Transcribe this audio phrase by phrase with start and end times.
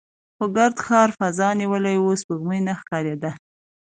[0.37, 3.31] خو ګرد د ښار فضا نیولې وه، سپوږمۍ نه ښکارېده.